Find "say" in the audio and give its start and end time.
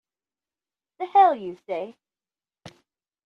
1.67-1.95